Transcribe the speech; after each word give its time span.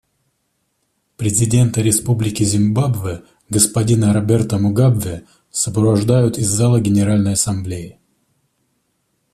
Президента 1.15 1.79
Республики 1.83 2.41
Зимбабве 2.43 3.23
господина 3.51 4.11
Роберта 4.15 4.57
Мугабе 4.57 5.27
сопровождают 5.51 6.39
из 6.39 6.47
зала 6.47 6.81
Генеральной 6.81 7.33
Ассамблеи. 7.33 7.99